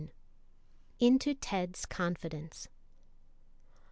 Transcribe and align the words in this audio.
INTO 0.97 1.35
TED'S 1.35 1.85
CONFIDENCE. 1.85 2.69